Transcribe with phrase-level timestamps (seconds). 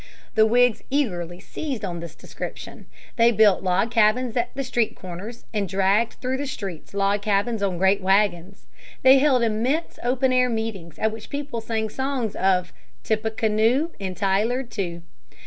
[0.33, 2.87] The Whigs eagerly seized on this description.
[3.17, 7.61] They built log cabins at the street corners and dragged through the streets log cabins
[7.61, 8.65] on great wagons.
[9.03, 14.63] They held immense open air meetings at which people sang songs of "Tippecanoe and Tyler
[14.63, 15.03] Too."